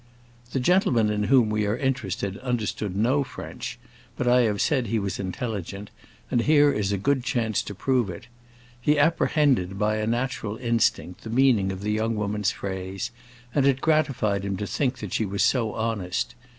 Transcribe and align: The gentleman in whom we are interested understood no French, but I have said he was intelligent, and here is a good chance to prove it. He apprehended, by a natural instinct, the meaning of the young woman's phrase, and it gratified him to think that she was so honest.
The 0.51 0.59
gentleman 0.59 1.11
in 1.11 1.25
whom 1.25 1.51
we 1.51 1.67
are 1.67 1.77
interested 1.77 2.35
understood 2.39 2.95
no 2.97 3.23
French, 3.23 3.77
but 4.17 4.27
I 4.27 4.41
have 4.49 4.59
said 4.59 4.87
he 4.87 4.97
was 4.97 5.19
intelligent, 5.19 5.91
and 6.31 6.41
here 6.41 6.71
is 6.71 6.91
a 6.91 6.97
good 6.97 7.23
chance 7.23 7.61
to 7.61 7.75
prove 7.75 8.09
it. 8.09 8.25
He 8.81 8.97
apprehended, 8.97 9.77
by 9.77 9.97
a 9.97 10.07
natural 10.07 10.57
instinct, 10.57 11.21
the 11.23 11.29
meaning 11.29 11.71
of 11.71 11.81
the 11.81 11.91
young 11.91 12.15
woman's 12.15 12.49
phrase, 12.49 13.11
and 13.53 13.67
it 13.67 13.79
gratified 13.79 14.43
him 14.43 14.57
to 14.57 14.65
think 14.65 14.97
that 14.97 15.13
she 15.13 15.23
was 15.27 15.43
so 15.43 15.75
honest. 15.75 16.33